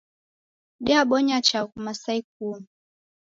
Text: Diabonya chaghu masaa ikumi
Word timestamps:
Diabonya 0.85 1.37
chaghu 1.47 1.71
masaa 1.85 2.13
ikumi 2.21 2.67